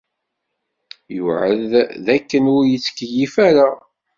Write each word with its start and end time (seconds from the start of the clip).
Yewɛed 1.13 1.71
d 2.05 2.07
akken 2.15 2.43
ur 2.55 2.63
yettkeyyif 2.67 3.33
ara. 3.47 3.69